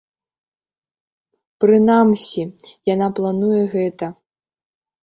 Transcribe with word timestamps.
Прынамсі, 1.65 2.41
яна 2.95 3.07
плануе 3.21 3.61
гэта. 3.77 4.05